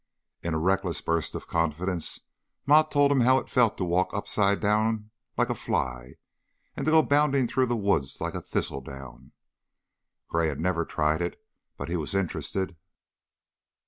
In 0.41 0.55
a 0.55 0.57
reckless 0.57 0.99
burst 0.99 1.35
of 1.35 1.47
confidence 1.47 2.21
Ma 2.65 2.81
told 2.81 3.11
him 3.11 3.19
how 3.21 3.37
it 3.37 3.47
felt 3.47 3.77
to 3.77 3.85
walk 3.85 4.15
upside 4.15 4.59
down, 4.59 5.11
like 5.37 5.51
a 5.51 5.53
fly, 5.53 6.15
and 6.75 6.85
to 6.85 6.91
go 6.91 7.03
bounding 7.03 7.47
through 7.47 7.67
the 7.67 7.77
woods 7.77 8.19
like 8.19 8.33
a 8.33 8.41
thistledown. 8.41 9.31
Gray 10.27 10.47
had 10.47 10.59
never 10.59 10.85
tried 10.85 11.21
it, 11.21 11.39
but 11.77 11.87
he 11.87 11.97
was 11.97 12.15
interested. 12.15 12.75